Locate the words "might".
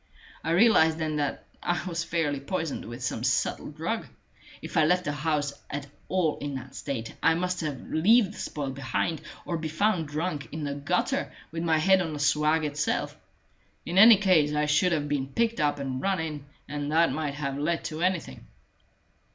17.11-17.35